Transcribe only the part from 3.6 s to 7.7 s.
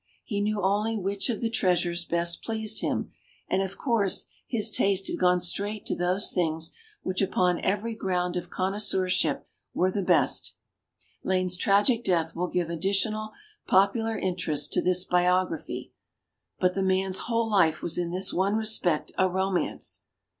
of course his taste had gone straight to those things which upon